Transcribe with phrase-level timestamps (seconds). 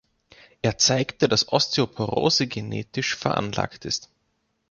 [0.63, 4.09] Er zeigte, dass Osteoporose genetisch veranlagt ist.